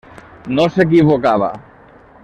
[0.59, 1.51] No s'equivocava.